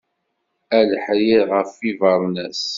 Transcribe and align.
A 0.77 0.79
leḥrir 0.89 1.39
ɣef 1.53 1.71
yibernas. 1.85 2.61